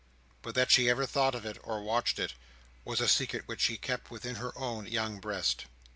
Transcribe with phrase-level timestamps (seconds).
[0.41, 2.33] But that she ever thought of it, or watched it,
[2.83, 5.65] was a secret which she kept within her own young breast.